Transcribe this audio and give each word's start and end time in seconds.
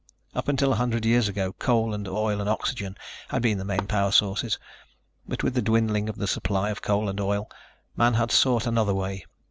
Up 0.33 0.47
until 0.47 0.73
a 0.73 0.77
hundred 0.77 1.05
years 1.05 1.27
ago 1.27 1.53
coal 1.53 1.93
and 1.93 2.07
oil 2.07 2.41
and 2.41 2.49
oxygen 2.49 2.97
had 3.29 3.43
been 3.43 3.59
the 3.59 3.63
main 3.63 3.85
power 3.85 4.11
sources, 4.11 4.57
but 5.27 5.43
with 5.43 5.53
the 5.53 5.61
dwindling 5.61 6.09
of 6.09 6.15
the 6.17 6.25
supply 6.25 6.71
of 6.71 6.81
coal 6.81 7.07
and 7.07 7.21
oil, 7.21 7.47
man 7.95 8.15
had 8.15 8.31
sought 8.31 8.65
another 8.65 8.95
way. 8.95 9.27